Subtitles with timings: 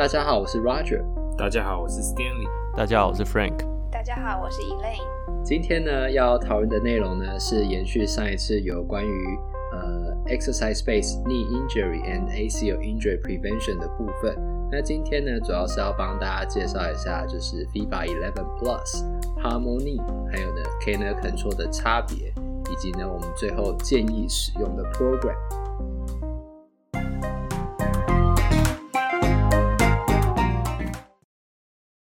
[0.00, 1.04] 大家好，我是 Roger。
[1.36, 2.48] 大家好，我是 Stanley。
[2.74, 3.58] 大家好，我是 Frank。
[3.92, 5.44] 大家好，我是 Elaine。
[5.44, 9.38] 今天呢，要讨论的内容呢，是延续上一次有关于
[9.74, 14.34] 呃 exercise-based knee injury and ACL injury prevention 的部分。
[14.72, 19.04] 那今天呢，主要是要帮大家介绍一下，就是 FIFA 11 Plus
[19.42, 20.00] HARMOKNEE，
[20.32, 22.32] 还有呢 Canner Control 的差别，
[22.72, 25.36] 以及呢，我们最后建议使用的 program。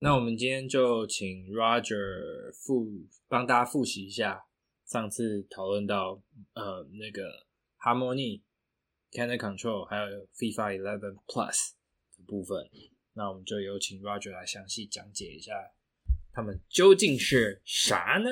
[0.07, 2.87] 那我们今天就请 Roger 复
[3.27, 4.45] 帮大家复习一下
[4.85, 7.45] 上次讨论到呃那个
[7.81, 8.43] HARMOKNEE、
[9.11, 11.73] Canner Control 还有 FIFA Eleven Plus
[12.17, 12.71] 的部分。
[13.15, 15.53] 那我们就有请 Roger 来详细讲解一下，
[16.33, 18.31] 他们究竟是啥呢？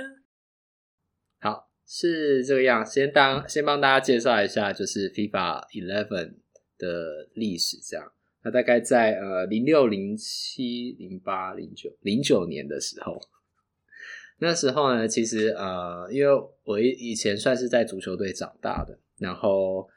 [1.41, 2.87] 好，是这个样。
[2.87, 6.37] 先当先帮大家介绍一下，就是 FIFA Eleven
[6.79, 8.14] 的历史，这样。
[8.45, 13.19] 那大概在呃零六零七零八零九零九年的时候，
[14.39, 19.89] 那时候呢，其实呃，因为我以以前算是在足球队长大的，然后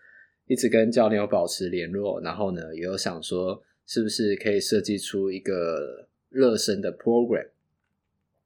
[0.45, 7.49] 一直跟教练有保持联络，然后呢，也有想说是不是可以设计出一个热身的 program，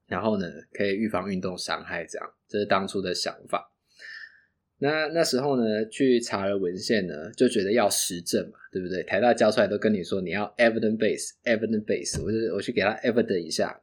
[0.07, 3.70] 然后呢，可以预防运动伤害，这样，这是当初的想法。
[4.83, 9.03] 那那时候呢，去查了文献呢，就觉得要实证嘛，对不对？
[9.03, 13.79] 台大教出来都跟你说你要 evidence base，evidence base，我就我去给他 evidence 一下，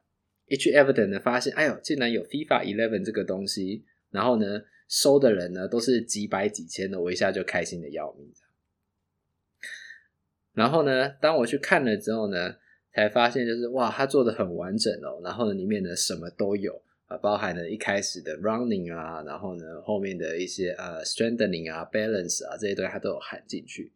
[0.47, 8.29] 一去 evidence 呢，发现哎呦，竟然有 FIFA Eleven 这个东西，然后呢，收的人呢都是几百几千的，我一下就开心的要命。
[10.53, 12.57] 然后呢，当我去看了之后呢，
[12.93, 16.81] 才发现就是哇，他做的很完整哦，然后呢，里面呢什么都有。
[17.09, 23.91] 啊，包含了一开始的 running 啊，然后呢，后面的一些呃 strengthening 啊，balance 啊这些东西它都有含进去。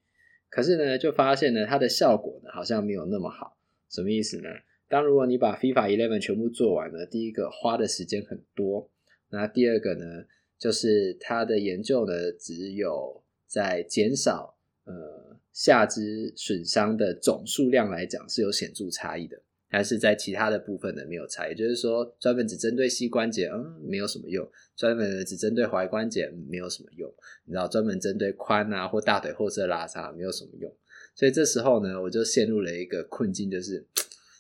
[0.50, 3.56] 可是呢，就发现呢，它的效果呢好像没有那么好。
[3.90, 4.50] 什么意思呢？
[4.90, 8.90] 当如果你把 FIFA Eleven 全部做完了，第一个花的时间很多，
[9.30, 10.26] 那第二个呢，
[10.58, 19.40] 就是它的研究呢只有在减少呃下肢损伤的总数量来讲是有显著差异的。
[19.74, 24.46] 还是在其他的部分呢没有差，也就是说，专门只针对膝关节，嗯，没有什么用；
[24.76, 27.12] 专门只针对踝关节，没有什么用。
[27.46, 30.72] 你知道，专门针对髋啊或大腿后侧拉伤，没有什么用。
[31.16, 33.84] 所以这时候呢，我就陷入了一个困境，就是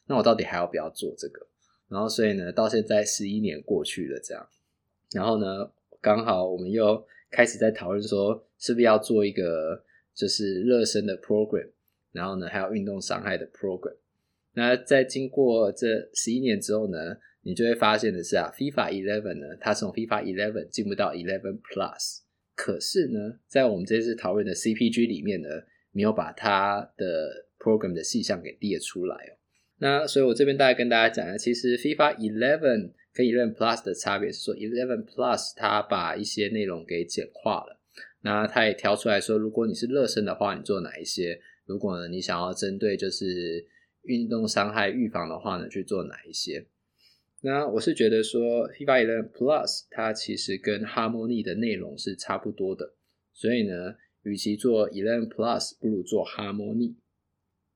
[0.06, 1.48] 那我到底还要不要做这个？
[1.90, 4.48] 然后，所以呢，到现在十一年过去了，这样，
[5.14, 9.84] 然后呢，刚好我们又开始在讨论说，是不是要做一个
[10.14, 11.70] 就是热身的 program，
[12.12, 13.96] 然后呢，还有运动伤害的 program。
[14.54, 16.98] 那在经过这十一年之后呢，
[17.42, 22.20] 你就会发现的是啊，FIFA Eleven 呢，它从 FIFA Eleven 进步到 Eleven Plus，
[22.56, 25.50] 可是呢，在我们这次讨论的 CPG 里面呢，
[25.92, 29.32] 没有把它的 program 的细项给列出来哦。
[29.80, 37.80] 那所以我这边大概跟大家讲呢，其实 FIFA Eleven 跟 Eleven Plus 的差别是说，Eleven Plus 它把一些内容给简化了，
[38.22, 41.40] 那它也挑出来说，如果你是热身的话，你做哪一些？
[41.66, 43.66] 如果呢，你想要针对就是
[44.04, 46.66] 运动伤害预防的话呢，去做哪一些？
[47.42, 52.94] 那我是觉得说，FIFA 11 Plus 它其实跟 Harmony 的内容是差不多的，
[53.34, 56.96] 所以呢，与其做11 Plus，不如做 Harmony。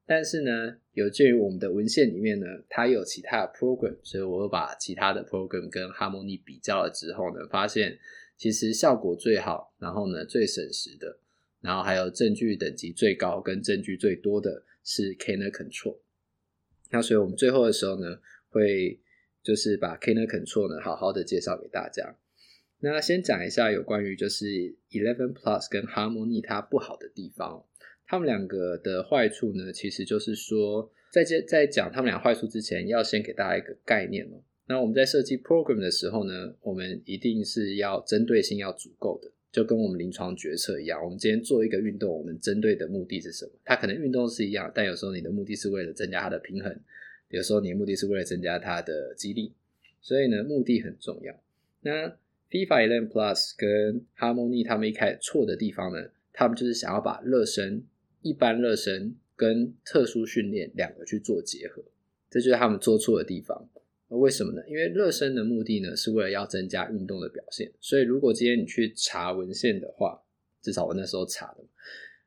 [0.05, 7.99] 但是呢，有鉴于我们的文献里面呢，它有其他的 program，所以我把其他的 program 跟 Harmony 比较了之后呢，发现
[8.37, 11.19] 其实效果最好，然后呢最省时的，
[11.59, 15.97] 然后还有证据等级最高跟证据最多的是 Canner Control。
[16.89, 18.99] 那所以我们最后的时候呢，会
[19.43, 22.17] 就是把 Canner Control 呢好好的介绍给大家。
[22.79, 24.45] 那先讲一下有关于就是
[24.91, 27.65] Eleven Plus 跟 Harmony 它不好的地方。
[28.05, 34.41] 他们两个的坏处呢，其实就是说，在接在讲他们俩坏处之前，要先给大家一个概念哦。
[34.67, 39.31] 那我们在设计 program 的时候呢，我们一定是要针对性要足够的。
[39.51, 43.51] 就跟我们临床决策一样，我们今天做一个运动，我们针对的目的是什么？
[43.63, 46.79] 它可能运动是一样，但有时候你的目的是为了增加它的平衡，
[47.29, 49.53] 有时候你的目的是为了增加它的肌力，
[50.01, 51.33] 所以呢，目的很重要。
[51.81, 52.09] 那
[52.51, 57.83] FIFA 11 Plus 跟 Harmony 他们一开始错的地方呢，他们就是想要把热身、
[58.21, 61.83] 一般热身跟特殊训练两个去做结合，
[62.29, 63.66] 这就是他们做错的地方。
[64.17, 64.61] 为什么呢？
[64.67, 67.71] 因为热身的目的呢，是为了要增加运动的表现。
[67.79, 70.21] 所以，如果今天你去查文献的话，
[70.61, 71.63] 至少我那时候查的，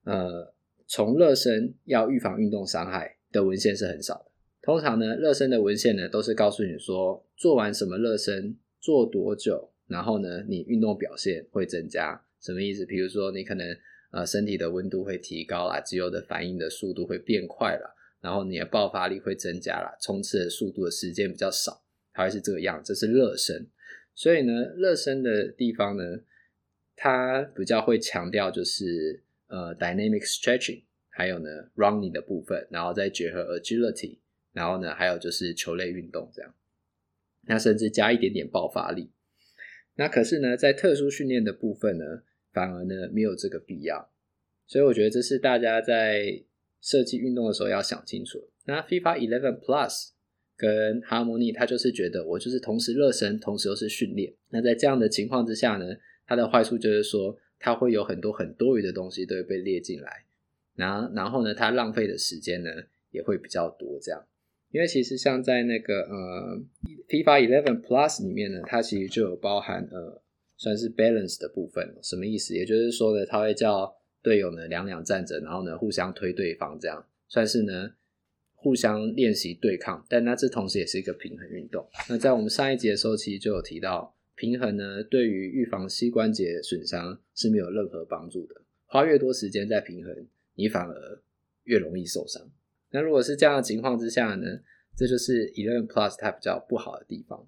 [0.04, 0.54] 呃，
[0.86, 4.30] 从热身要预防运动伤害的文献是很少的。
[4.62, 12.22] 通常呢，热身的文献呢，都是告诉你说，做完什么热身，做多久，然后呢，你运动表现会增加。
[12.40, 12.86] 什么意思？
[12.86, 13.76] 比如说，你可能
[14.12, 17.94] 呃身体的温度会提高啦，肌肉的反应的速度会变快啦。
[18.20, 21.82] 然后你的爆发力会增加啦，冲刺的速度的时间比较少，
[22.12, 23.66] 它会是这个样，这是热身。
[24.14, 26.20] 所以呢，热身的地方呢，
[26.94, 34.18] 它比较会强调就是呃 dynamic stretching，还有呢 running 的部分，然后再结合 agility，
[34.52, 36.54] 然后呢还有就是球类运动这样，
[37.46, 39.10] 那甚至加一点点爆发力。
[39.94, 44.10] 那可是呢，在特殊训练的部分呢，反而呢没有这个必要。
[44.66, 46.42] 所以我觉得这是大家在
[46.80, 48.48] 设计运动的时候要想清楚。
[48.66, 50.08] 那 FIFA 11 Plus
[50.56, 54.32] 跟 Harmony，它就是觉得我就是同时热身，同时又是训练。
[54.50, 55.86] 那在这样的情况之下呢，
[56.26, 60.24] 它的坏处就是说，它会有很多很多余的东西都会被列进来。
[60.76, 62.70] 然后，然后呢，它浪费的时间呢
[63.10, 63.98] 也会比较多。
[64.00, 64.24] 这样，
[64.70, 66.62] 因为其实像在那个呃
[67.08, 70.22] FIFA 11 Plus 里面呢，它其实就有包含呃
[70.56, 71.96] 算是 balance 的部分。
[72.02, 72.54] 什么意思？
[72.54, 77.92] 也就是说呢，它会叫队友呢两两站着，然后呢互相推对方，这样算是呢
[78.54, 80.04] 互相练习对抗。
[80.08, 81.88] 但那这同时也是一个平衡运动。
[82.08, 88.56] 那在我们上一节的时候，其实就有提到，平衡呢对于预防膝关节损伤是没有任何帮助的。
[88.86, 91.22] 花越多时间在平衡，你反而
[91.64, 92.50] 越容易受伤。
[92.90, 94.60] 那如果是这样的情况之下呢，
[94.96, 97.46] 这就是 Even Plus 它比较不好的地方。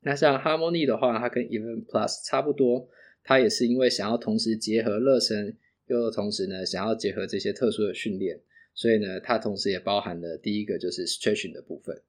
[0.00, 2.88] 那像 Harmony 的话，它跟 Even Plus 差不多，
[3.22, 5.58] 它也是因为想要同时结合热身。
[6.00, 8.40] 又同时呢，想要结合这些特殊的训练，
[8.74, 12.00] 所以呢，它同时也包含了第一个就是 stretching 的部分。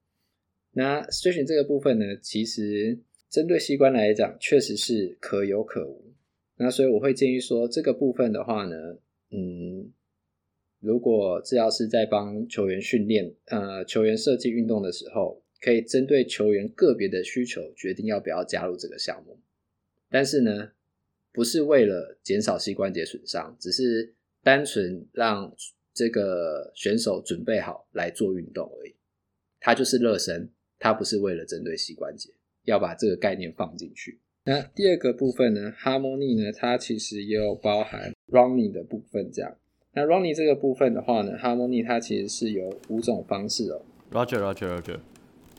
[0.71, 2.97] 那 stretching 这个部分呢，其实
[3.30, 6.13] 针对膝关来讲，确实是可有可无。
[6.57, 8.75] 那所以我会建议说，这个部分的话呢，
[9.31, 9.91] 嗯，
[10.79, 19.39] 如果这要是在帮球员训练，呃，球员设计运动的时候，可以针对球员个别的需求，决定要不要加入这个项目。
[20.09, 20.71] 但是呢，
[21.33, 24.13] 不是为了减少膝关节损伤，只是
[24.44, 25.51] 单纯让
[25.91, 28.94] 这个选手准备好来做运动而已。
[29.59, 30.47] 它就是热身，
[30.77, 32.30] 它不是为了针对膝关节，
[32.65, 34.19] 要把这个概念放进去。
[34.45, 39.31] 那第二个部分呢，Harmony 呢，它其实也有包含 running 的部分。
[39.31, 39.57] 这样，
[39.94, 43.81] 那 running 这个部分的话呢，Harmony 它其实是有五种方式哦。
[44.12, 45.00] Roger，Roger，Roger，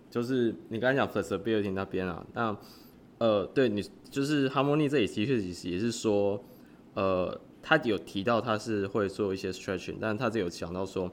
[0.08, 2.56] 就是你刚才讲 flexibility 那边啊，那。
[3.18, 6.44] 呃，对你就是 Harmony 这里的确其实也是说，
[6.94, 11.10] 呃，他有提到他是会做一些 stretching，但他这有讲到说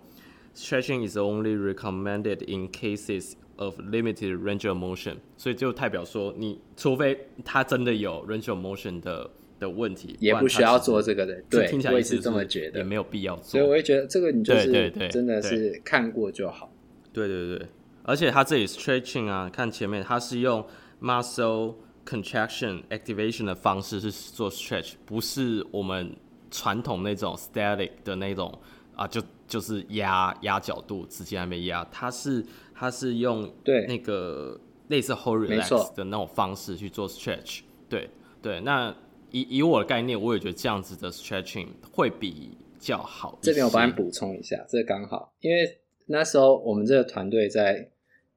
[0.56, 11.42] ，stretching is only recommended in cases of limited range of motion，所以就代表说，你除非他真的有 range of motion 的的问题，也不需要做这个的。
[11.50, 13.44] 对，听起来我也是这么觉得，也没有必要做。
[13.44, 16.74] 所以我也觉得这个你就是真的是看过就好。
[17.13, 17.68] 对对对，对，
[18.03, 20.65] 而且他这里 stretching 啊，看前面他是用
[21.00, 21.75] muscle。
[22.11, 26.13] Contraction activation 的方式是做 stretch，不是我们
[26.49, 28.53] 传统那种 static 的那种
[28.95, 34.59] 啊，就就是压压角度，直接还没压，它是它是用对那个
[34.89, 38.09] 类似 hold relax 的那种方式去做 stretch，对
[38.41, 38.93] 对，那
[39.31, 43.39] 以以我的概念，我也觉得这样子的 stretching 会比较好。
[43.41, 47.90] 这边我帮你补充一下，这刚好，因为那时候我们这个团队在。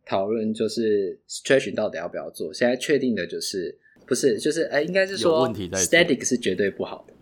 [0.07, 2.53] 讨论就是 stretching 到底要不要做？
[2.53, 7.15] 现在确定的就是不是，就是哎、欸，应该是说 static 是绝对不好的。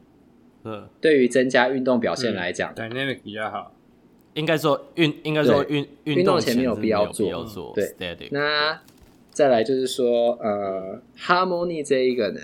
[0.64, 3.74] 嗯，对于增加运动表现来讲、嗯、，dynamic 比较好。
[4.34, 7.30] 应该说运，应该说运运动前面有必要做。
[7.44, 8.28] 嗯、对，static。
[8.30, 8.80] 那
[9.30, 12.40] 再来就是说，呃，harmony 这一个呢，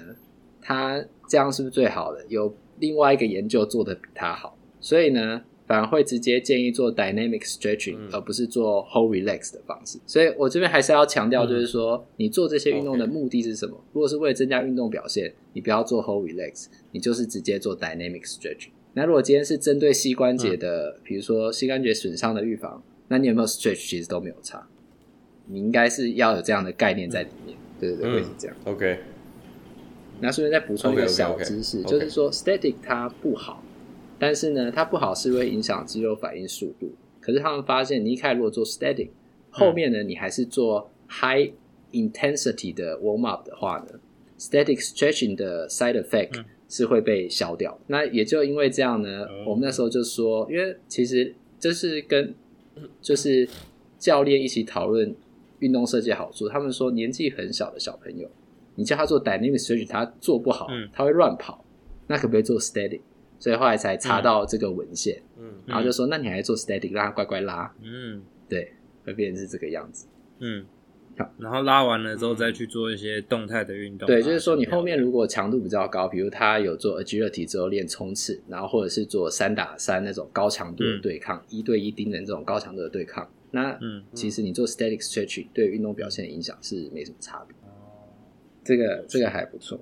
[0.61, 2.25] 它这样是不是最好的？
[2.29, 5.43] 有另外一个研究做的比它好，所以呢。
[5.69, 9.99] 反而会直接建议做 dynamic stretching，、嗯、而不是做 whole relax 的方式。
[10.07, 18.71] 所以我这边还是要强调，就是说、嗯，你做这些运动的目的是什么.如果是为了增加运动表现，你不要做 whole relax，你就是直接做 dynamic stretching。
[18.95, 24.67] 那如果今天是针对膝关节的，嗯、比如说膝关节损伤的预防，那你有没有 stretch 其实都没有差。
[25.47, 28.57] 你应该是要有这样的概念在里面，嗯、对对对，会是这样。
[28.65, 28.99] OK。
[30.21, 31.91] 那顺便再补充一个小知识，okay, okay, okay.
[31.91, 33.63] 就是说 static 它不好。
[34.19, 36.91] 但是呢，它不好是会影响肌肉反应速度。
[37.21, 39.09] 可是他们发现，你一开始如果做 static，
[39.51, 41.51] 后面呢，你还是做 high
[41.93, 43.99] intensity 的 warm up 的话呢
[44.39, 47.79] ，static stretching 的 side effect 是会被消掉。
[47.87, 52.35] 那也就因为这样呢，我们那时候就说，因为其实这是跟
[53.03, 53.49] 就是
[53.99, 55.15] 教练一起讨论
[55.59, 56.49] 运动设计好处。
[56.49, 58.31] 他们说，年纪很小的小朋友，
[58.77, 61.65] 你叫他做 dynamic stretching，他做不好，他会乱跑，
[62.07, 63.01] 那可不可以做 static？
[63.39, 68.73] 所以后来才查到这个文献，嗯，然后就说，那你还做 static，让它乖乖拉，嗯，对，
[69.05, 70.07] 会变成是这个样子，
[70.41, 70.65] 嗯。
[71.19, 74.07] 好，然后拉完了之后再去做一些动态的运动。
[74.07, 87.57] 对，就是说你后面如果强度比较高，比如他有做 agility 之后练冲刺，然后或者是做三打三那种高强度的对抗，一、嗯、对一盯人这种高强度的对抗，那嗯，其实你做 static stretching 对运动表现的影响是没什么差别。
[88.63, 89.81] 这个这个还不错。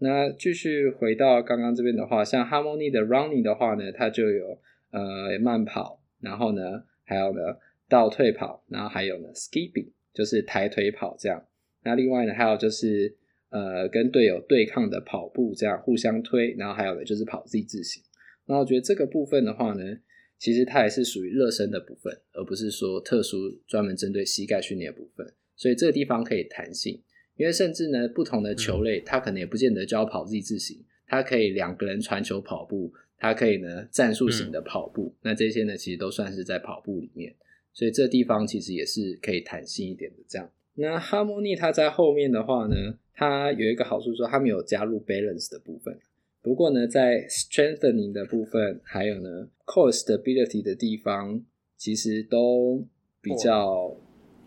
[0.00, 4.58] 那继续回到刚刚这边的话，像 Harmony 的 running 的话呢，它就有
[4.90, 7.40] 呃慢跑，然后呢还有呢
[7.88, 9.92] 倒退跑，然后还有呢 skipping。
[10.12, 11.46] 就是抬腿跑这样，
[11.84, 13.16] 那另外呢，还有就是
[13.50, 18.02] 呃跟队友对抗的跑步这样互相推，然后还有呢就是跑 Z 字形。
[18.46, 19.84] 那我觉得这个部分的话呢，
[20.36, 23.36] 其实它也是属于热身的部分，而不是说特殊
[23.68, 25.24] 专门针对膝盖训练的部分。
[25.54, 27.00] 所以这个地方可以弹性，
[27.40, 37.34] 因为甚至呢不同的球类，它可能也不见得就要跑 Z 字形，它可以两个人传球跑步，它可以呢战术型的跑步，那这些呢其实都算是在跑步里面。
[37.72, 40.50] 所以这地方其实也是可以弹性一点的，这样。
[40.74, 42.76] 那 Harmony 它在后面的话呢，
[43.14, 45.98] 它有一个好处说它没有加入 balance 的部分。
[46.42, 51.42] 不过呢，在 strengthening 的部分，还有呢 core stability 的地方，
[51.78, 52.86] 其实都
[53.22, 53.96] 比较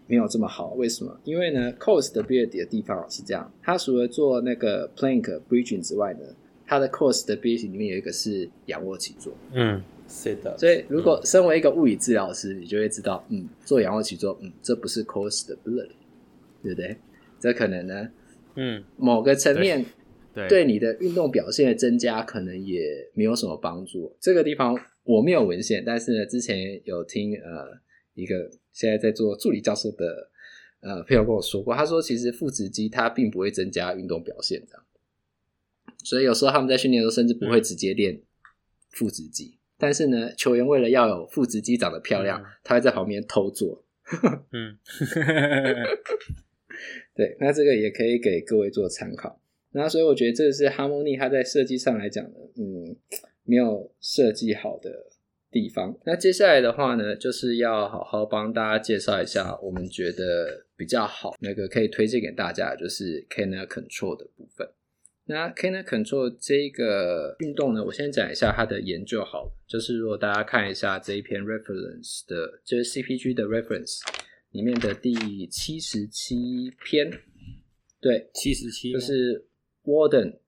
[0.07, 0.73] 没有这么好。
[0.73, 1.19] 为什么？
[1.23, 6.19] 因为呢 core stability 的地方是这样，它除了做那个 plank bridging 之外呢，
[6.65, 9.33] 它的 core stability 里面有一个是仰卧起坐。
[9.53, 9.81] 嗯。
[10.05, 15.87] 是的，所以如果身为一个物理治疗师，你就会知道，嗯，做仰卧起坐，嗯，这不是 core stability，
[16.61, 16.97] 对不对？
[17.39, 18.09] 这可能呢，
[18.55, 19.83] 嗯，某个层面
[20.49, 22.81] 对你的运动表现的增加，可能也
[23.13, 24.13] 没有什么帮助。
[24.19, 27.65] 这个地方我没有文献，但是呢，之前有听呃
[28.13, 30.29] 一个现在在做助理教授的
[30.81, 34.83] 呃朋友跟我说过，他说其实腹直肌它并不会增加运动表现，这样，
[36.03, 38.21] 所以有时候他们在训练的时候，甚至不会直接练
[38.91, 39.57] 腹直肌。
[39.77, 43.83] 但是呢，球员为了要有腹直肌长得漂亮，嗯、他会在旁边偷做。
[44.51, 44.77] 嗯，
[47.15, 49.41] 对，那这个也可以给各位做参考。
[49.71, 52.95] 那所以我觉得这是 Harmony 它在设计上来讲呢，嗯，
[53.43, 55.07] 没有设计好的
[55.53, 55.95] 地方。
[56.05, 64.67] 那接下来的话呢，就是要好好帮大家介绍一下我们觉得比较好那个可以推荐给大家，就是 Canner Control 的部分。
[65.25, 74.01] 那 Canner Control 这个运动呢，我先讲一下它的研究好了，就是如果大家看一下这一篇 reference 的，就是 CPG 的 reference
[74.51, 76.35] 里面的第七十七
[76.83, 77.09] 篇，
[78.01, 79.45] 对，七十七，就是
[79.85, 80.39] Warden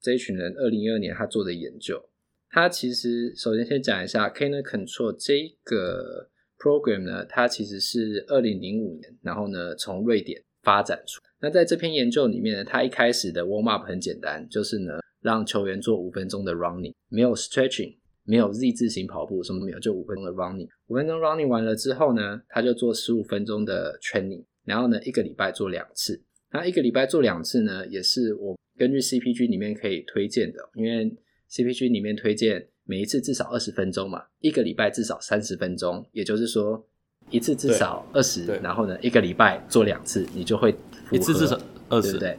[0.00, 2.10] 这一群人二零一二年他做的研究，
[2.52, 6.28] 他其实首先先讲一下 Canner Control 这个
[6.58, 11.20] program 呢，它其实是二零零五年，然后呢从瑞典发展出。
[11.40, 20.68] 那在这篇研究里面呢，他一开始的 warm up 很简单，就是呢让球员做五分钟的 running，没有 stretching，没有 Z 字形跑步，什么都没有，就五分钟的 running。
[20.88, 26.22] 五分钟 running 完了之后呢，他就做十五分钟的 training，然后呢一个礼拜做两次。
[26.52, 31.10] 那一个礼拜做两次呢，也是我根据 CPG 里面可以推荐的，因为
[31.52, 36.88] CPG 里面推荐每一次至少二十分钟嘛，一个礼拜至少三十分钟，也就是说
[37.30, 40.74] 一次至少二十，然后呢一个礼拜做两次，你就会。
[41.10, 42.38] 一次至少二十，对不对？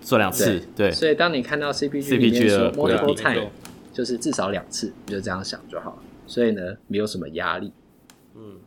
[0.00, 0.92] 做两次，对，对。
[0.92, 3.50] 所以当你看到 CPG 里面说 multiple time，
[3.92, 6.02] 就是至少两次，你就这样想就好了。
[6.28, 7.72] 所以呢，没有什么压力。
[8.36, 8.60] 嗯，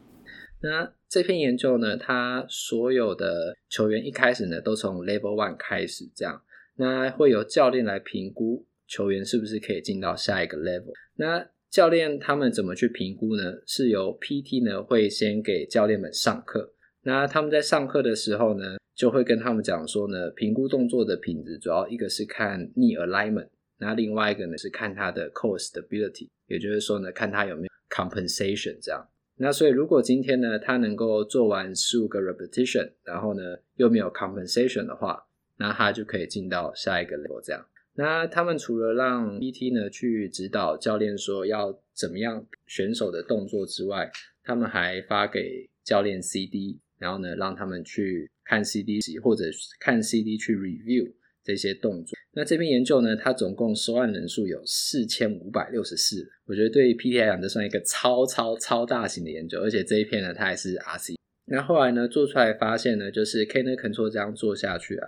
[0.62, 6.42] 那这篇研究呢，它所有的球员一开始呢，都从 Level One 开始，这样，
[6.76, 10.92] 那会由教练来评估球员是不是可以进到下一个 level。
[11.16, 13.44] 那教练他们怎么去评估呢？
[13.68, 29.08] 是由 PT 呢会先给教练们上课，那他们在上课的时候呢，就会跟他们讲说呢，评估动作的品质，主要一个是看 knee alignment，那另外一个呢是看他的 core stability，也就是说呢，看他有没有 compensation 这样。
[29.38, 35.24] 那所以如果今天呢，他能够做完十五个 repetition，然后呢又没有 compensation 的话，
[35.58, 37.64] 那他就可以进到下一个 level 这样。
[38.00, 44.10] 那他们除了让 PT 呢去指导教练说要怎么样选手的动作之外，
[44.44, 48.30] 他们还发给教练 CD，然后呢让他们去。
[48.50, 49.44] 看 CD 或者
[49.80, 51.14] 看 CD 去 review
[51.44, 52.18] 这些动作。
[52.32, 56.28] 那这篇研究呢，它总共收案人数有四千五百六十四。
[56.48, 59.60] 我觉得对于 PT 来讲，这算一个超超超大型的研究。
[59.60, 61.14] 而且这一篇呢，它还是 RC。
[61.46, 65.08] 那后来呢，做出来发现呢，就是 Canner Control 这样做下去啊，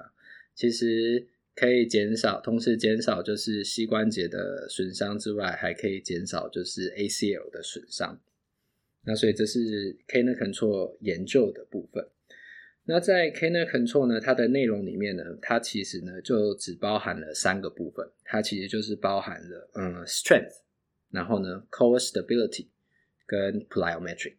[0.54, 1.26] 其实
[1.62, 8.20] 可以减少，同时减少就是膝关节的损伤之外，还可以减少就是 ACL 的损伤。
[9.04, 12.04] 那所以这是 k n e Control 研究的部分。
[12.86, 20.62] 那在 k n e Control 呢，它的内容里面呢，它其实呢就只包含了三个部分，它其实就是包含了嗯 strength，
[21.12, 22.70] 然后呢 core stability
[23.28, 24.34] 跟 plyometric。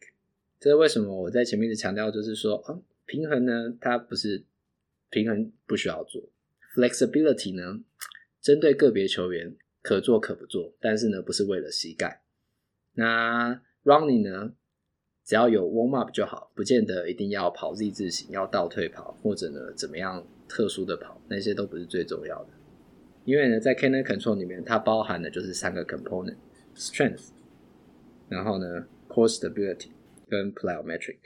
[0.59, 4.43] 这是为什么我在前面的强调，就是说啊，平衡呢，它不是
[5.09, 6.21] 平衡不需要做
[6.75, 7.81] ，flexibility 呢，
[8.41, 12.23] 针对个别球员可做可不做，但是呢，不是为了膝盖。
[12.95, 14.55] 那 running 呢，
[15.25, 22.51] 只要有 warm up 就好，不见得一定要跑 Z 字形，要倒退跑，或者呢怎么样特殊的跑，那些都不是最重要的。
[23.25, 27.29] 因为呢，在 Cannon Control 里面，它包含的就是三个 component：strength，
[28.29, 29.91] 然后呢 Costability
[30.29, 31.19] 跟 plyometric。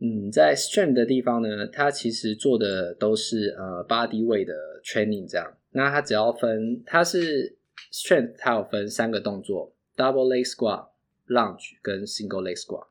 [0.00, 5.56] 嗯，在 strength 的地方呢，它其实做的都是呃 body weight 的 training 这样。
[5.70, 7.56] 那它只要分，它是
[7.92, 10.88] strength，它有分三个动作：double leg squat、
[11.28, 12.88] lunge 跟 single leg squat。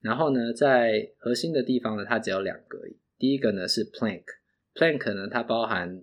[0.00, 2.78] 然后呢，在核心的地方呢，它只有两个。
[3.18, 6.02] 第一个呢是 plank，plank 呢它包含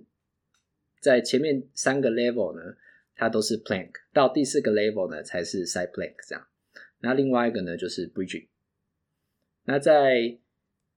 [0.99, 2.75] 在前面三个 level 呢，
[3.15, 6.45] 它都是 plank，到第四个 level 呢才是 side plank 这样。
[6.99, 8.47] 那另外一个呢就是 bridging。
[9.65, 10.37] 那在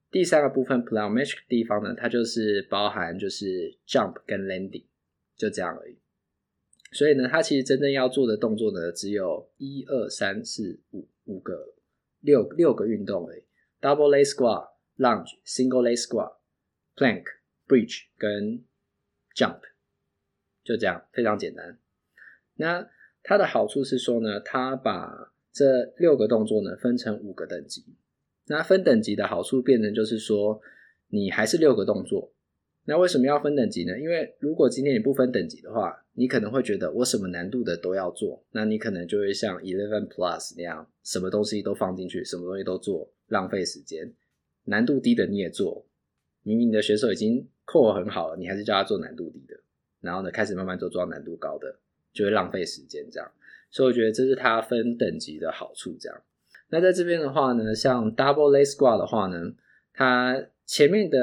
[0.09, 4.85] 第三个部分 plyometric 地方呢，它就是包含就是 jump 跟 landing，
[5.35, 5.97] 就这样而已。
[6.91, 11.75] 所以呢，它其实真正要做的动作呢，只有一二三四五五个。
[12.21, 13.43] 六六个运动而已
[13.79, 16.33] ，double leg squat、lunge、single leg squat、
[16.97, 17.23] plank、
[17.65, 18.61] bridge 跟
[19.33, 19.61] jump，
[20.65, 21.79] 就这样，非常简单。
[22.55, 22.89] 那
[23.23, 27.85] 它的好处是说呢，它把这六个动作呢分成五个等级。
[28.49, 30.59] 那分等级的好处变成就是说，
[31.09, 32.31] 你还是六个动作。
[32.85, 33.99] 那为什么要分等级呢？
[33.99, 44.11] 因为如果今天你不分等级的话，你可能会觉得我什么难度的都要做，那你可能就会像 Eleven Plus 那样，什么东西都放进去，什么东西都做，浪费时间。
[44.63, 45.85] 难度低的你也做，
[46.41, 49.55] 明明你的选手已经 core 很好了，你还是叫他做难度低的，
[50.01, 51.77] 然后呢，开始慢慢做做到难度高的，
[52.11, 53.31] 就会浪费时间这样。
[53.69, 55.95] 所以我觉得这是它分等级的好处。
[55.99, 56.19] 这样，
[56.69, 59.37] 那在这边的话呢，像 Double Leg Squat 的话呢，
[59.93, 61.17] 它前面的。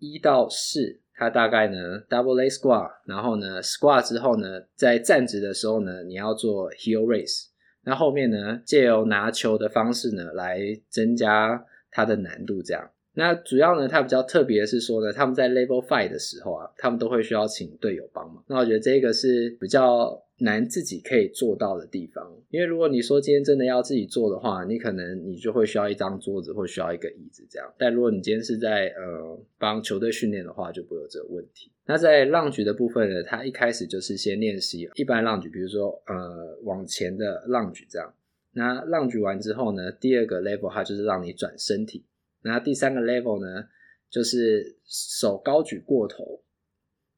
[0.00, 7.46] 一到四，它大概呢 double leg squat，然后呢 squat 之后呢，在站直的时候呢，你要做 heel raise。
[7.82, 12.88] 那后面呢，借由拿球的方式呢，来增加它的难度，这样。
[13.14, 18.44] 那主要呢，它比较特别的是说呢，他们在 level five 的时候啊，他们都会需要请队友帮忙。
[18.46, 20.22] 那我觉得这个是比较。
[20.40, 27.74] 难自己可以做到的地方，因为如果你说今天真的要自己做的话，你可能你就会需要一张桌子或需要一个椅子这样。
[27.76, 31.72] 但如果你今天是在呃帮球队训练的话，就不会有这个问题。
[31.86, 38.14] 那在浪举的部分呢，它一开始就是先练习一般浪举比如说呃往前的浪举这样。
[38.52, 42.04] 那浪举完之后呢，第二个 level 它就是让你转身体。
[42.42, 43.64] 那第三个 level 呢，
[44.08, 46.42] 就是手高举过头，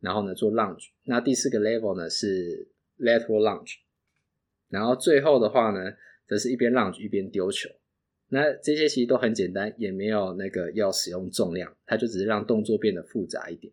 [0.01, 0.91] 然后呢做浪举。
[1.05, 2.69] 那第四个 level 呢是
[3.01, 3.77] lateral lunge，
[4.69, 5.93] 然后最后的话呢，
[6.29, 7.69] 则是一边 lunge 一边丢球。
[8.29, 13.73] 那这些其实都很简单，也没有那个要使用重量，它就只是让动作变得复杂一点。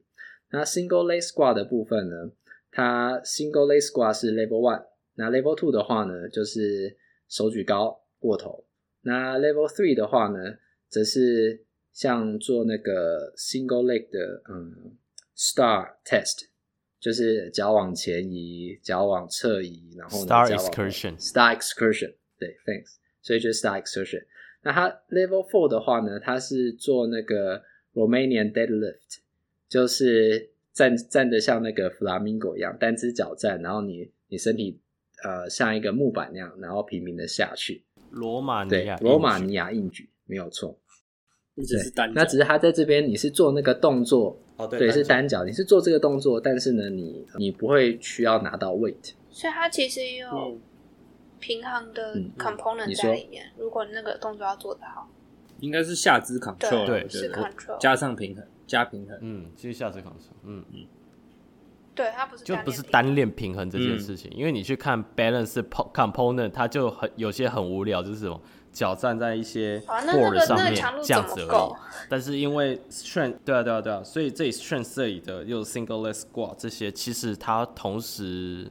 [0.49, 2.31] 那 single leg squat 的部分呢，
[2.71, 6.97] 它 single leg squat 是 level one，那 level two 的话呢，就是
[7.29, 8.65] 手举高过头。
[9.01, 10.57] 那 level three 的话呢，
[10.89, 11.63] 则是
[11.93, 14.97] 像做那个 single leg 的嗯
[15.35, 16.47] star test。
[16.99, 24.23] 就是脚往前移，脚往侧移，然后呢，Star Excursion，Star Excursion，对，Thanks，所以就是 Star Excursion。
[24.63, 29.19] 那它 Level Four 的话呢，它是做那个 Romanian Deadlift，
[29.69, 34.79] 就是站站的像那个 Flamingo 一样，单只脚站，然后你你身体
[35.23, 37.83] 呃像一个木板那样，然后平平的下去。
[38.09, 40.79] 罗马尼亚，罗马尼亚硬举，没有错。
[41.63, 50.57] 只是单，那只是他在这边，你是做那个动作，哦对，对，是单脚，你是做这个动作，但是呢，你你不会需要拿到 weight，所以它其实有
[51.39, 53.47] 平衡的 component 在里面。
[53.57, 55.09] 如果那个动作要做得好，
[55.59, 60.85] 应该是下肢 control，对，是 control 加上平衡加平衡，嗯，其实下肢 control，嗯嗯，
[61.95, 65.59] 对，它不是就不是单练平衡这件事情，因为你去看 balance
[65.91, 68.39] component，它就很有些很无聊，就是什么。
[68.77, 71.73] 脚站在一些 board 上面，这样子而已。
[72.07, 78.69] 但是因为 strength，对啊对啊对啊，所以这里 strength 这里的又 single leg squat 这些，其实它同时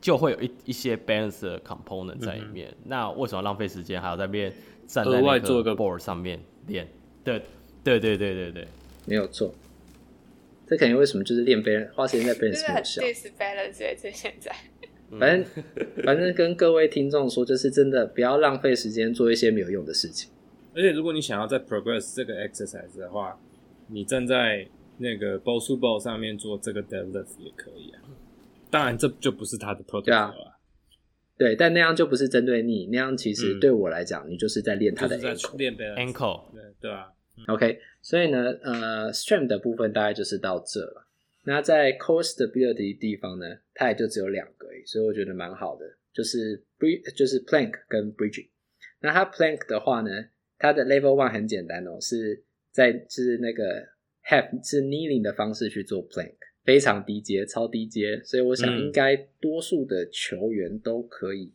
[0.00, 2.70] 就会有一一些 balance 的 component 在里面。
[2.70, 4.50] 嗯、那为什么浪费时间还要在边
[4.86, 6.88] 站在那个 board 上面练？
[7.22, 7.42] 对
[7.84, 8.68] 对对对对对，
[9.04, 9.52] 没有错。
[10.66, 13.04] 这肯定为什么就是练 balance，花时间在 balance 上。
[13.04, 14.56] 这是 balance 在现在。
[15.18, 15.64] 反正
[16.04, 20.30] 反正跟各位听众说，就是真的不要浪费时间做一些没有用的事情。
[20.74, 23.38] 而且如果你想要在 progress 这个 exercise 的话，
[23.88, 24.68] 你站在
[24.98, 28.02] 那个 Bosu ball 上面做这个 deadlift 也可以啊。
[28.70, 30.56] 当然这就不是他的 protocol 啊。
[31.36, 35.56] 对，但那样就不是针对你，那样其实对我来讲，你就是在练他的 ankle。
[35.56, 37.12] 练 ankle，对对吧
[37.48, 41.06] ？OK，所以呢，呃，strength 的部分大概就是到这了。
[41.44, 48.48] 那在 core stability 的地方呢，它也就只有两个而已，所以我觉得蛮好的，就是 bridge 就是 plank 跟 bridging。
[49.00, 50.10] 那它 plank 的话呢，
[50.58, 53.64] 它的 level one 很简单哦，是在就是那个
[54.24, 61.52] have 是 kneeling 的方式去做 plank，非常低阶，超低阶，所以我想应该多数的球员都可以，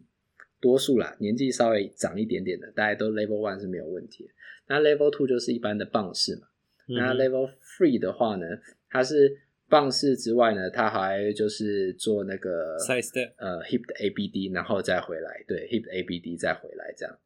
[0.60, 4.32] 多数啦，年纪稍微长一点点的，大家都 level one 是没有问题的。
[4.68, 6.48] 那 level two 就是一般的棒式嘛，
[6.88, 8.46] 嗯、那 level three 的话呢，
[8.90, 9.38] 它是
[9.70, 17.18] 棒式之外呢，它还就是做那个 side step，呃 hip 的 ABD，然后再回来，对 hip 的 ABD 再回来这样。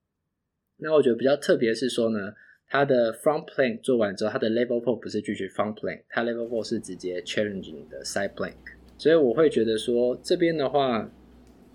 [0.77, 2.33] 那我觉得比较特别是说呢，
[2.67, 8.53] 它的 front plank 做完之后，它的 level four 不是继续 front plank，它 level four 是直接 challenging 的 side plank，
[8.97, 11.11] 所以我会觉得说这边的话。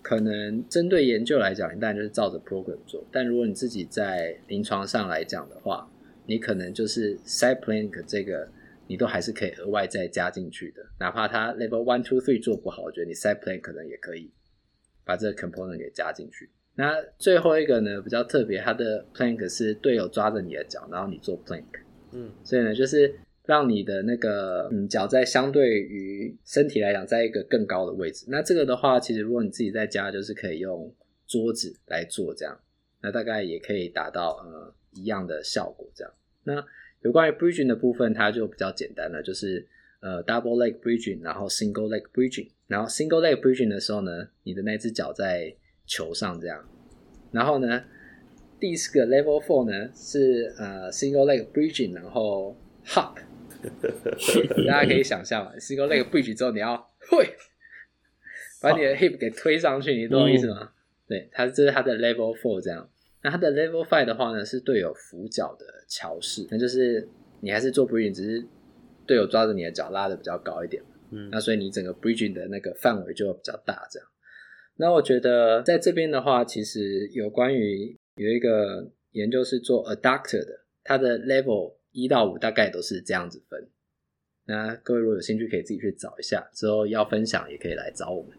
[0.02, 3.02] 可能针对研究来讲，你当然就是照着 program 做。
[3.10, 5.90] 但如果你自己在临床上来讲的话，
[6.26, 8.46] 你可能就是 side plank 这个，
[8.86, 10.84] 你都还是可以额外再加进去的。
[10.98, 14.30] 哪怕它 level one two three 做不好，我觉得你 side plank 可能也可以
[15.04, 16.50] 把这个 component 给加进去。
[16.74, 21.64] 那最后一个呢，比较特别，它的 plank 是队友抓着你的脚，然后你做 plank。
[22.12, 23.14] 嗯，所以呢，就是。
[23.46, 28.24] 让你的那个嗯脚在相对于身体来讲，在一个更高的位置。
[28.26, 30.90] 那这个的话，其实如果你自己在家，就是可以用
[31.26, 32.58] 桌子来做这样，
[33.02, 36.10] 那大概也可以达到呃一样的效果这样。
[36.42, 36.54] 那
[37.04, 39.66] 有关于 bridging 的部分，它就比较简单了，就是
[40.00, 45.54] 呃 double leg bridging，然后 single leg bridging，然后 single leg bridging 的时候呢，你的那只脚在
[45.86, 46.66] 球上这样，
[47.30, 47.84] 然后呢
[48.58, 53.18] 第四个 level four 呢是呃 single leg bridging，然后 hop。
[54.66, 56.76] 大家可以想象嘛，single leg bridge 之后，你要
[57.10, 57.34] 会
[58.62, 60.58] 把你的 hip 给推上去，你懂我意思吗？
[60.60, 60.68] 嗯、
[61.08, 62.88] 对，它这是它的 level four 这样。
[63.24, 67.08] 那它的 level five 的话呢，是队友扶脚的桥式，那就是
[67.40, 68.46] 你还是做 bridge，只是
[69.04, 70.80] 队友抓着你的脚拉的比较高一点。
[71.10, 74.08] 嗯，那所以你整个 bridge 的那个范围就比较大这样。
[74.76, 81.74] 那我觉得在这边的话，其实有关于有一个研究是做 adductor 的，它的 level。
[81.96, 83.68] 一到五大概都是这样子分，
[84.46, 88.36] 那各位如果有兴趣，可以自己去找一下，之后要分享也可以来找我们。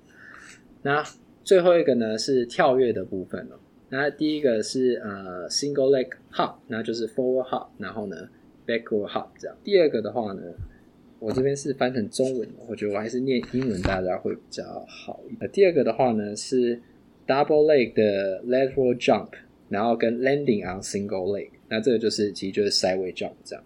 [0.82, 1.02] 那
[1.42, 3.56] 最后一个呢是跳跃的部分哦。
[3.98, 8.28] 那第一个是呃 single leg hop，那就是 forward hop，然后呢
[8.68, 9.56] backward hop 这样。
[9.64, 10.42] 第二个的话呢，
[11.18, 15.50] 我这边是翻成中文，我觉得我还是念英文大家会比较好一点。
[15.50, 16.78] 第二个的话呢是
[17.26, 19.30] double leg 的 lateral jump，
[19.70, 21.50] 然后跟 landing on single leg。
[21.70, 23.64] 那这个就是其实就是 sideway jump 这样。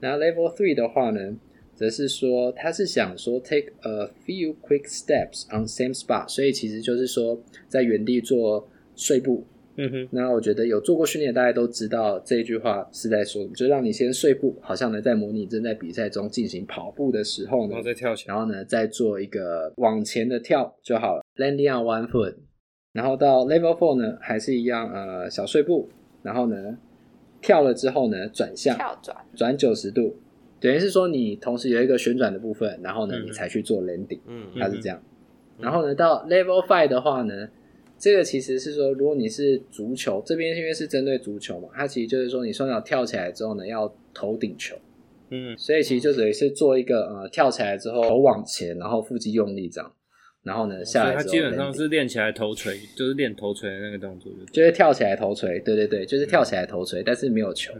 [0.00, 1.36] 那 level three 的话呢，
[1.76, 9.44] 则是说他是想说 take a few quick steps on same spot，所以其实就是说在原地做碎步。
[9.78, 10.08] 嗯哼。
[10.10, 18.14] 那我觉得有做过训练，大家都知道这一句话是在说，就让你先碎步，好像呢在模拟正在比赛中进行跑步的时候呢，然后再跳。
[18.14, 22.34] 起来，然后呢再做一个往前的跳就好了，landing on one foot。
[22.92, 25.88] 然后到 level four 呢，还是一样，呃，小碎步，
[26.22, 26.76] 然后呢。
[27.40, 30.16] 跳了之后呢，转向，跳转，转九十度，
[30.58, 35.00] 等于是说你同时有一个旋转的部分，然后呢，你才去做 landing，嗯，它是这样。
[35.58, 37.48] 嗯、然后呢，到 level five 的话呢，
[37.98, 44.76] 这个其实是说，如果你是足球这边，因为是针对足球嘛，它其实就是说，你双脚跳起来之后呢，要头顶球，
[45.30, 49.92] 嗯，所以其实就等于是做一个呃，跳起来之后头往前，然后腹肌用力这样。
[50.44, 57.74] 然后呢，下来之后，它基本上是练起来头锤，就是练头锤的那个动作，就是跳起来头锤，对对对，就是跳起来头锤，嗯、但是没有球，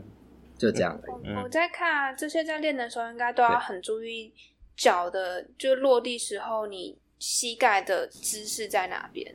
[0.59, 1.09] 就这样的。
[1.09, 4.33] 我我在看这些在练的时候，应该都要很注意
[4.77, 9.33] 脚的，就落地时候你膝盖的姿势在哪边。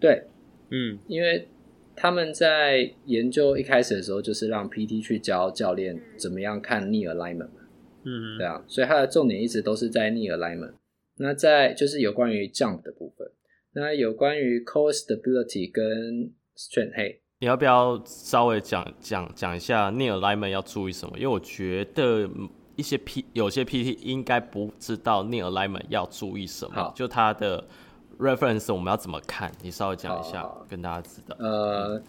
[0.00, 0.22] 对，
[0.70, 1.48] 嗯，因为
[1.94, 7.60] 他们在研究一开始的时候，就是让 PT 去教教练怎么样看 knee alignment 嘛，
[8.04, 10.74] 嗯，对啊，所以它的重点一直都是在 knee alignment。
[11.18, 13.26] 那在就是有关于 jump 的部分，
[13.72, 21.16] 那有关于 core stability 跟 strength，嘿，你要不要稍微讲讲讲一下 knee alignment 要注意什么？
[21.16, 22.28] 因为我觉得
[22.76, 27.64] 一些 P 有些 PT 应该不知道 knee alignment 要注意什么，就它的
[28.18, 29.52] reference 我们要怎么看？
[29.62, 31.36] 你稍微讲一下，跟大家知道。
[31.38, 32.02] 呃，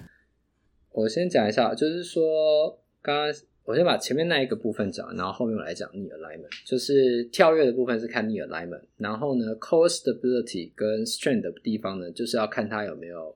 [0.92, 3.34] 我先讲一下，就是说刚刚。
[3.68, 13.36] 我先把前面那一个部分讲，然后后面我来讲 knee alignment，就是跳跃的部分是看 knee alignment，然后呢 core stability 跟 strength 的地方呢，就是要看它有没有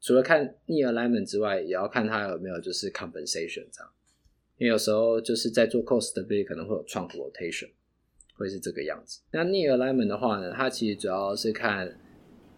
[0.00, 3.90] 除了看 knee alignment 之外，也要看它有没有就是 compensation 这样，
[4.58, 7.70] 因为有时候就是在做 core stability 可能会有 trunk rotation，
[8.36, 9.22] 会是这个样子。
[9.32, 11.98] 那 knee alignment 的话呢，它其实主要是看，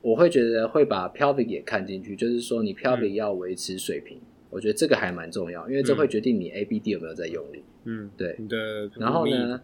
[0.07, 4.17] 我会觉得会把 pelvic 也看进去，就是说你 pelvic 要维持水平。
[4.19, 7.63] 嗯我觉得这个还蛮重要，因为这会决定你 ABD 有没有在用力。
[7.85, 8.35] 嗯，对。
[8.39, 9.61] 你的然后呢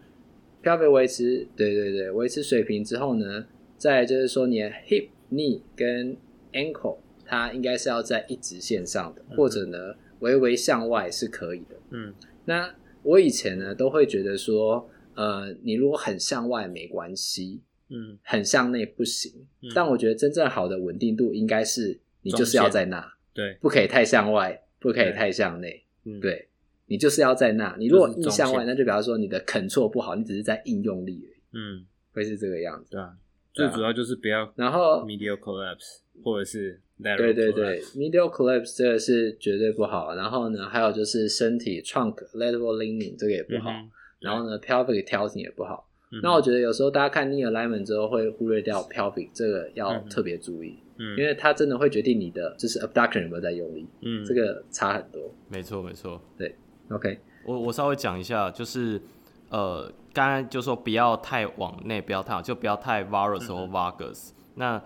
[0.61, 3.45] ，pelvic 维持，对对对，维持水平之后呢，
[3.77, 6.15] 再就是说你的 hip、knee 跟
[6.51, 11.75] ankle，它应该是要在一直线上的，嗯、或者呢，微微向外是可以的。
[11.91, 12.13] 嗯，
[12.45, 12.69] 那
[13.01, 17.61] 我以前呢都会觉得说，呃，你如果很向外没关系，
[17.93, 19.31] 嗯，很向内不行。
[19.61, 26.49] 嗯、但我觉得真正好的稳定度应该是你就是要在那，对，不可以太向外，不可以太向内，嗯，对。
[26.85, 31.41] 你就是要在那，你如果硬向外，那就比方说你的 control 不好，你只是在应用力而已。
[31.53, 32.91] 嗯，会是这个样子。
[32.91, 33.17] 对啊，
[33.53, 40.13] 最主要就是不要，然后 medial collapse 或者是对对对，medial collapse 这个是绝对不好。
[40.13, 43.71] 然后呢，还有就是身体 trunk lateral leaning 这个也不好。
[44.19, 45.89] 然后呢，pelvic tilting 也不好。
[46.21, 55.33] 那我觉得有时候大家看 knee alignment 之后会忽略掉 pelvic 这个要特别注意，嗯，因为它真的会决定你的就是 abduction 有没有在用力，嗯，这个差很多。
[55.49, 56.55] 没错没错，对。
[56.89, 59.01] OK，我我稍微讲一下，就是
[59.49, 64.31] 呃，刚刚就说不要太往内，不要太就不要太 varus 或 valgus。
[64.55, 64.79] 那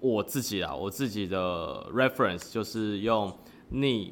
[0.00, 1.38] 我自己啊，我自己的
[1.94, 3.32] reference 就是用
[3.72, 4.10] knee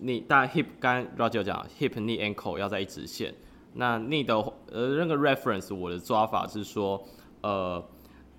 [0.00, 3.34] knee，大概 hip 刚刚 Roger 讲 hip knee ankle 要在一直线。
[3.76, 4.34] 那 knee 的
[4.72, 7.02] 呃那个 reference 我的抓法是说，
[7.42, 7.84] 呃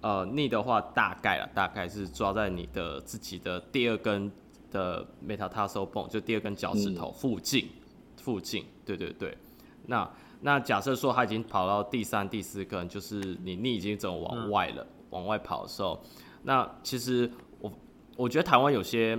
[0.02, 4.32] 呃 knee 的话大概了大概是抓在你的自己的第二根
[4.72, 7.66] 的 metatarsal bone，就第二根脚趾头附近。
[7.66, 7.84] 嗯
[8.20, 9.38] 附近，对对对，
[9.86, 10.10] 那
[10.42, 15.98] 那假设说他已经跑到第三、第四根，就是你你已经走往外了，嗯、往外跑的时候，
[16.44, 17.72] 那其实我
[18.18, 19.18] 我觉得台湾有些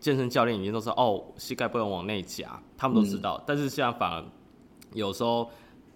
[0.00, 4.24] 健身教练已经都说哦，膝盖不能往内夹，他们都知道，嗯、但是现在反而
[4.92, 5.50] 有时候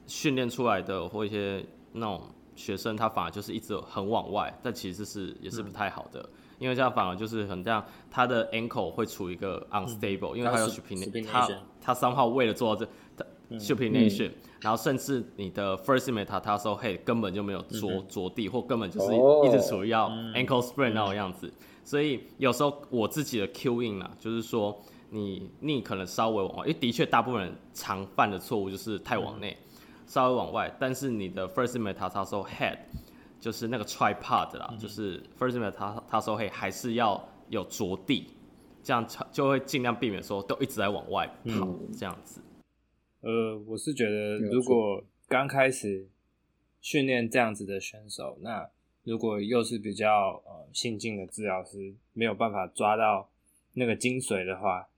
[0.07, 2.23] 训练出来的或一些那种
[2.55, 6.21] 学生，他反而就是一直很往外，但其实是也是不太好的。
[6.21, 11.49] 嗯因为这样反而就是很这样，他的 ankle 会处于一个 unstable，、嗯、因为他有 supination，他
[11.81, 21.53] 他 somehow 为了做到这，他 supination，、嗯、然后甚至你的 first metatarsal head 根本就没有着着、嗯、地，或根本就是一直处于要 ankle sprain 那种样子，嗯、
[21.83, 24.81] 所以有时候我自己的 cueing 啊，就是说
[25.15, 32.79] 你你可能稍微往外，因为的确大部分人常犯的错误就是太往内，嗯、稍微往外，但是你的 first metatarsal head
[33.39, 38.29] 就是那个 tripod 啦，嗯、就是 first metatarsal 他他说嘿，还是要有着地，
[38.83, 42.41] 这样就会尽量避免说都一直在往外跑、嗯、这样子。
[43.21, 46.09] 呃，我是觉得如果刚开始
[46.81, 48.67] 训练这样子的选手，那
[49.05, 53.29] 如果又是比较呃新进的治疗师，没有办法抓到
[53.75, 54.89] 那个精髓的话，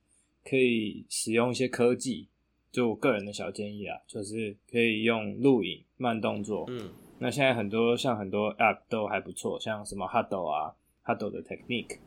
[0.44, 2.28] 可以使用一些科技。
[2.70, 6.64] 就我个人的小建议啊，就是可以用录影慢动作。
[6.68, 6.90] 嗯。
[7.20, 11.98] 那现在很多像很多 App 都还不错，像什么 Huddle 啊，Huddle 的 Technique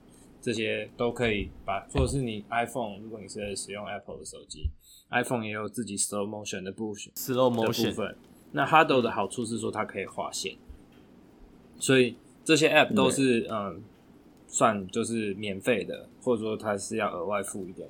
[0.42, 4.70] 这些都可以把，或者是你 iPhone，如果你是使用 Apple 的手机
[5.10, 8.18] ，iPhone 也有自己 Slow Motion 的部分，Slow Motion 的部分。
[8.52, 10.58] 那 Huddle 的好处是说它可以划线，
[11.80, 13.82] 所以这些 App 都是嗯，
[14.48, 17.90] 算就是免费的，或者说它是要额外付一点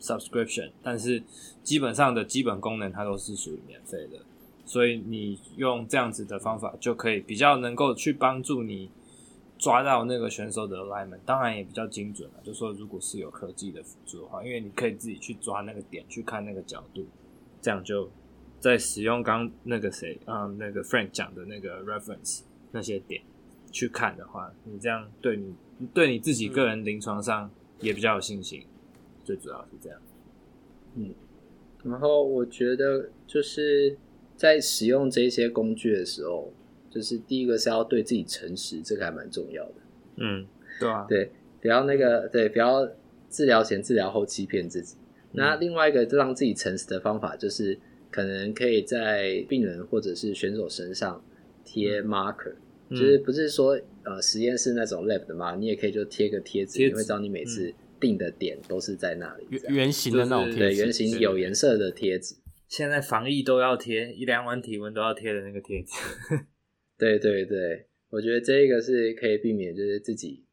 [0.00, 1.22] Subscription，但是
[1.62, 4.18] 基本上的基本功能它都是属于免费的。
[4.64, 8.88] 所以你用这样子的方法，就可以比较能够去帮助你
[9.58, 12.40] 抓到那个选手的 alignment，当然也比较精准了。
[12.44, 17.04] 就说如果是有科技的辅助的话，因为你可以自己去抓那个点，去看那个角度，
[17.60, 18.08] 这样就
[18.60, 23.20] 在使用刚那个谁，嗯，那个 Frank 讲的那个 reference 那些点
[23.72, 25.54] 去看的话，你这样对你
[25.92, 28.64] 对你自己个人临床上也比较有信心。
[29.30, 30.00] 最主要是这样，
[30.96, 31.14] 嗯，
[31.84, 33.96] 然后我觉得就是。
[34.40, 36.50] 在使用这些工具的时候，
[36.88, 39.74] 就是第一个是要对自己诚实，这个还蛮重要的。
[40.16, 40.46] 嗯，
[40.80, 42.88] 对啊，对，不要那个，对，不要
[43.28, 44.96] 治疗前、治疗后欺骗自己。
[45.32, 47.78] 嗯、那另外一个让自己诚实的方法，就是
[48.10, 51.22] 可能可以在病人或者是选手身上
[51.62, 52.54] 贴 marker，、
[52.88, 59.46] 嗯、就是不是说呃实验室那种 lab 的嘛，你也可以就贴个贴纸，你会知道你每次定的点都是在那里。
[59.50, 62.34] 圆圆形的那种贴纸，对，圆形有颜色的贴纸。
[62.66, 65.92] 现在防疫都要贴，一量完体温都要贴的那个贴纸。
[66.96, 70.44] 对对对，我觉得这个是可以避免就是自己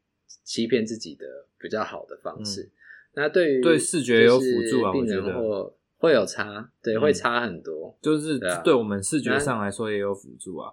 [0.44, 1.26] 欺骗自己的
[1.58, 2.62] 比较好的方式。
[2.62, 2.70] 嗯、
[3.14, 7.96] 那对于对视觉有辅助啊，病人或会有差，对，嗯、会差很多。
[8.02, 10.72] 就是对我们视觉上来说也有辅助啊。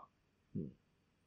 [0.55, 0.71] 嗯，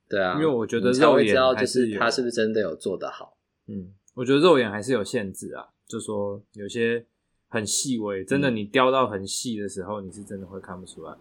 [0.08, 3.38] 对啊，因为我觉得肉眼还是他是不是真的有做得好？
[3.66, 7.06] 嗯，我觉得肉眼还是有限制啊，就说有些。
[7.50, 11.16] 很细微，真的，你雕到很细的时候，你是真的会看不出来。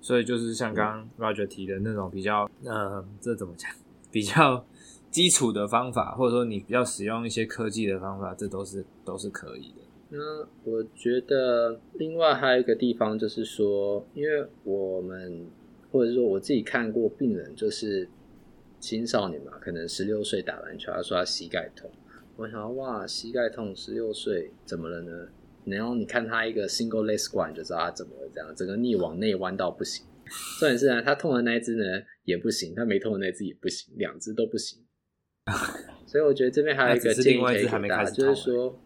[0.00, 3.70] 所以就是像刚刚 Roger 提的那种比较，呃，这怎么讲？
[4.10, 4.64] 比较
[5.10, 9.82] 基础的方法，或者说你比较使用一些科技的方法，这都是都是可以的。
[10.08, 10.18] 那
[10.64, 15.46] 我觉得另外还有一个地方就是说，因为我们
[15.92, 18.08] 或者说我自己看过病人，就是
[18.80, 21.90] 青少年嘛，可能十六岁打篮球，他说他膝盖痛。
[22.36, 25.28] 我想说哇，膝盖痛，十六岁怎么了呢？
[25.64, 30.04] 然后你看他一个 single leg squat 就知道他怎么了，这样整个 knee 往内弯到不行。
[30.60, 31.84] 重点是呢，他痛的那一只呢
[32.24, 34.78] 也不行，他没痛的那只也不行，两只都不行。
[36.06, 38.78] 所以我觉得这边还有一个建议可以给大家，就是说，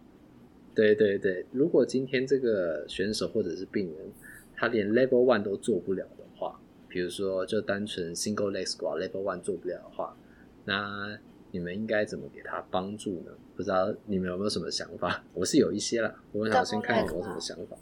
[0.75, 4.13] 对对对，如果今天这个选手或者是病人，
[4.55, 10.17] 他连 level one 都做不了的话，比如说就单纯 single leg squat level one 做不了的话，
[10.65, 11.19] 那
[11.51, 13.33] 你们应该怎么给他帮助呢？
[13.57, 15.23] 不知道你们有没有什么想法？
[15.35, 17.77] 我是有一些啦，我想先看有没有什么想法。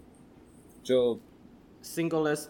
[0.83, 1.19] 就
[1.83, 2.47] single leg。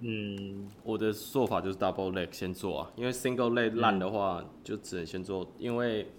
[0.00, 6.10] 嗯，我的做法就是 double leg 先做啊，因为 single leg 烂的话，嗯、就只能先做，因为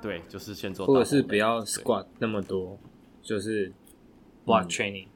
[0.00, 2.76] 对，就是先做，或者是不要 squat 那么多，
[3.20, 3.72] 就是
[4.44, 5.10] block training，、嗯、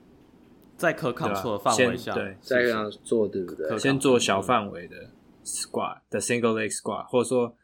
[0.76, 3.76] 在可 control 的范围下，对，再这样做对不对？
[3.78, 5.10] 先做小范围的
[5.42, 7.56] squat 的 single leg squat，或者说，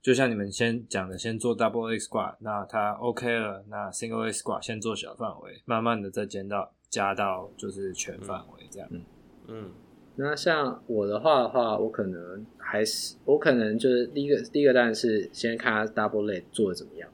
[0.00, 8.88] 就像你们先讲的，先做 double leg squat，那它 OK 了，那 single leg squat 先做小范围，慢慢的再减到加到就是全范围这样。
[8.92, 9.02] 嗯
[9.48, 9.70] 嗯，
[10.16, 17.08] 那像我的话的话，我可能还是我可能就是第一个第一个当然是先看他 double leg 做的怎么样。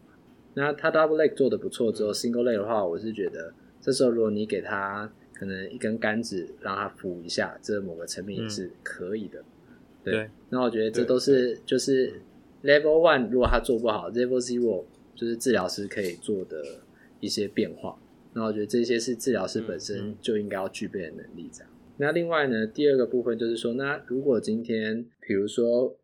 [0.55, 9.41] 那他 double leg 做的不错之后，single leg 的话，我是觉得这时候如果你给他可能一根杆子让他扶一下，这某个层面也是可以的。
[9.41, 9.45] 嗯、
[10.05, 12.23] 对，对，那我觉得这都是就是
[12.65, 16.65] level one 如果他做不好，level zero 就是治疗师可以做的
[17.21, 17.97] 一些变化。
[18.33, 21.71] 那我觉得这些是治疗师本身就应该要具备的能力，这样。
[21.99, 25.97] 那另外呢，第二个部分就是说，那如果今天，比如说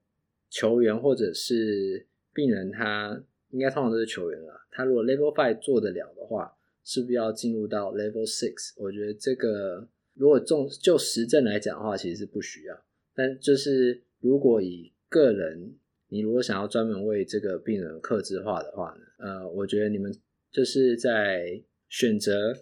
[0.49, 3.20] 球员或者是病人，他
[3.51, 8.75] 应该通常都是球员了，他如果 level five 做得了的话，是不是要进入到 level six？
[8.77, 12.81] 我觉得这个如果重就实证来讲的话，其实是不需要。
[13.12, 15.75] 但就是如果以个人，
[16.11, 20.12] 你如果想要专门为这个病人克制化的话呢，呃，我觉得你们
[20.51, 22.53] 就是在选择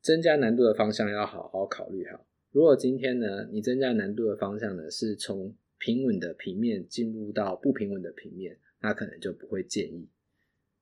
[0.00, 2.26] 增加难度的方向要好好考虑好。
[2.50, 10.08] 如果今天呢，你增加难度的方向呢，是从平稳的平面进入到不平稳的平面，那可能就不会建议。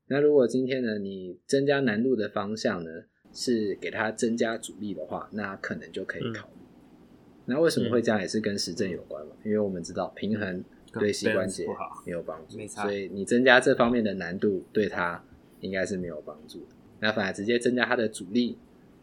[0.07, 2.89] 那如果今天呢，你增加难度的方向呢，
[3.31, 6.61] 是给它增加阻力的话，那可能就可以考虑。
[6.61, 8.19] 嗯、那为什么会这样？
[8.19, 9.35] 也是跟实证有关嘛？
[9.43, 10.63] 嗯、因为我们知道平衡
[10.97, 11.65] 对膝关节
[12.05, 15.23] 没有帮助，所以你增加这方面的难度，对他
[15.61, 16.67] 应该是没有帮助的。
[16.99, 18.57] 那反而直接增加他的阻力，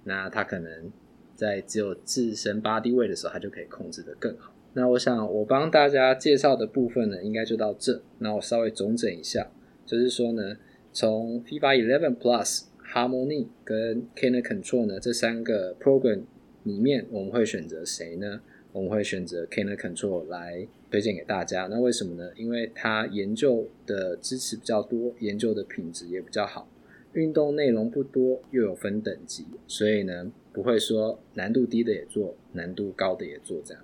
[0.04, 0.92] 那他可能。
[1.37, 4.54] 在只有自身 body weight 的时候，他就可以控制的更好。
[4.74, 8.00] 那我想，我帮大家介绍的部分呢，应该就到这。
[8.18, 9.50] 那我稍微总整一下，
[9.85, 10.57] 就是说呢，
[10.92, 16.20] 从 FIBA Eleven Plus、Harmony 跟 Cannon Control 呢这三个 program
[16.62, 18.40] 里面，我们会选择谁呢？
[18.70, 21.66] 我们会选择 Cannon Control 来推荐给大家。
[21.68, 22.30] 那为什么呢？
[22.37, 26.68] 因为它研究的支持比较多，研究的品质也比较好，
[27.14, 30.30] 运动内容不多，又有分等级，所以呢。
[30.54, 33.83] 不会说难度低的也做，难度高的也做这样。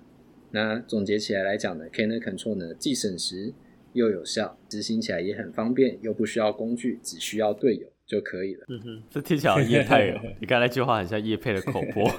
[0.51, 3.51] 那总结起来来讲呢，Cannon Control 呢既省时
[3.91, 8.65] 又有效，执行起来也很方便，又不需要工具，只需要队友就可以了。
[8.69, 12.09] 嗯哼，这听起来业配哦， 你刚才那句话很像叶配的口播，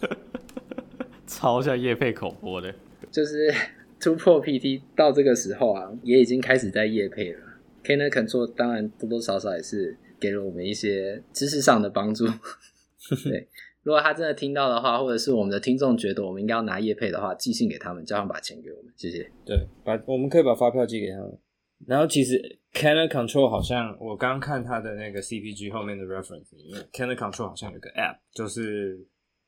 [1.26, 2.74] 超像叶配口播的。
[3.10, 3.52] 就是
[4.00, 7.40] 突破 PT 到这个时候啊，也已经开始在业配了。
[7.84, 12.26] Cana Control 当然多多少少也是给了我们一些知识上的帮助。
[13.24, 13.48] 对，
[13.82, 19.30] 如果他真的听到的话，或者是我们的听众觉得我们应该要拿业配的话，寄信给他们，叫他们把钱给我们，谢谢。
[19.44, 21.38] 对，把我们可以把发票寄给他们。
[21.86, 28.98] 然后其实 Cannon Control 好像我刚看他的那个 CPG 后面的 reference 里面，Cannon Control 好像有个 app，就是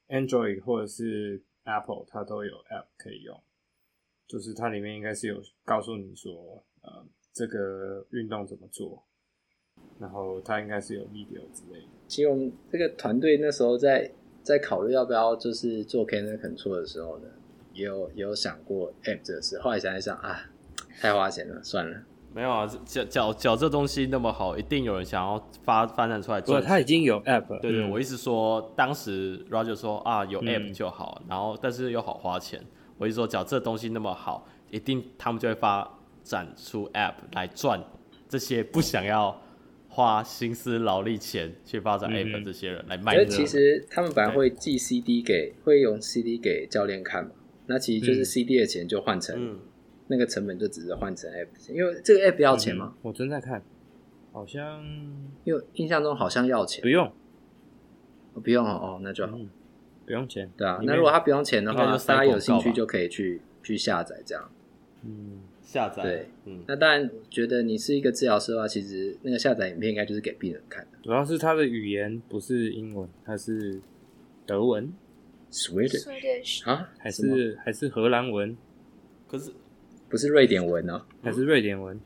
[0.08, 3.38] Android 或者是 Apple 它都有 app 可以用，
[4.32, 6.32] 就是它里面应该是有告诉你说，
[6.80, 9.04] 呃，这个运动怎么做。
[9.98, 11.86] 然后它应该是有 video 之类的。
[12.08, 14.10] 其实我们这个团队那时候在
[14.42, 17.28] 在考虑要不要就是做 Cannon Control 的时候呢，
[17.74, 19.58] 也有也有想过 app 这个事。
[19.58, 20.50] 后来想一想啊，
[20.98, 22.02] 太花钱了，算了。
[22.34, 26.58] 没有啊，脚脚脚这东西那么好，一定有人想要发发展出来做。
[26.58, 27.60] 他已经有 app 了。
[27.60, 32.64] 对对，嗯、我意思说，当时 Roger 说啊，有 app 就好，嗯、然后但是又好花钱。
[33.02, 37.82] 我意思说，脚这东西那么好，一定他们就会发展出 app 来赚
[38.28, 39.36] 这些不想要。
[39.94, 43.12] 花心思劳力钱去发展 App 的这些人来卖。
[43.12, 47.32] 所以其实他们本来会寄 CD 给，会用 CD 给教练看嘛。
[47.66, 49.58] 那其实就是 CD 的钱就换成
[50.06, 52.94] 那个成本就只是换成 App，因为这个 App 要钱吗。
[53.02, 53.62] 我正在看。
[54.32, 54.82] 好像
[55.44, 57.12] 因为印象中好像要钱，不用，
[58.42, 59.50] 不用哦，哦，那就好，嗯，
[60.06, 60.50] 不用钱。
[60.56, 64.50] 对啊，那如果他不用钱的话，大家有兴趣就可以去去下载这样。
[65.04, 70.98] 嗯，下载对，嗯，那当然，我觉得你是一个治疗师的话，其实那个下载影片应该就是给病人看的。
[71.02, 73.80] 主要是他的语言不是英文，他是
[74.46, 74.92] 德文
[75.50, 78.56] Swedish 啊，还是还是荷兰文
[79.26, 79.50] 可是
[80.08, 81.02] 不是瑞典文哦？
[81.22, 81.98] 还是瑞典文？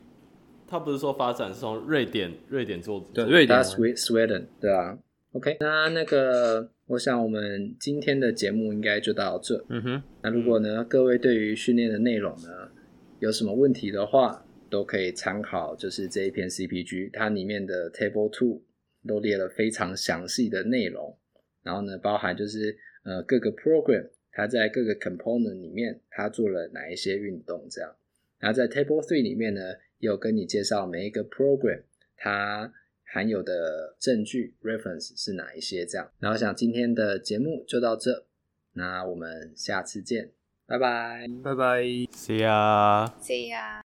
[0.67, 3.63] 他不是说发展是从瑞典瑞典做对，瑞典。
[3.63, 4.97] Sweden Sweden 对啊。
[5.37, 9.63] OK，那那个，我想我们今天的节目应该就到这。
[9.69, 12.71] 嗯哼，那如果呢，各位对于训练的内容呢
[13.19, 18.63] 有什么问题的话，都可以参考，就是这一篇 CPG，它里面的 Table Two
[19.07, 21.15] 都列了非常详细的内容，
[21.61, 27.95] 然后呢，包含就是呃各个 program 它在各个 component 里面它做了哪一些运动这样，
[28.39, 29.61] 然后在 Table Three 里面呢，
[29.99, 31.83] 也有跟你介绍每一个 program
[32.15, 32.73] 它
[33.11, 38.25] 含有的证据 reference 是哪一些这样，然后我想今天的节目就到这，
[38.73, 40.31] 那我们下次见。
[40.65, 41.25] 拜拜。
[41.43, 41.81] 拜拜。
[41.81, 43.09] ，See ya。
[43.21, 43.81] See ya。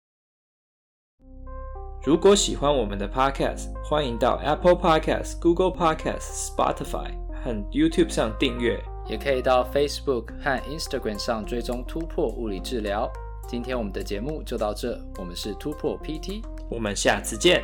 [2.03, 7.13] 如果喜欢我们的 Podcast，欢迎到 Apple Podcast、Google Podcast、Spotify
[7.43, 8.79] 和 YouTube 上订阅。
[9.07, 13.11] 也可以到 Facebook 和 Instagram 上追踪突破物理治疗。
[13.47, 17.63] 今天我们的节目就到这，我们是突破 PT，我们下次见。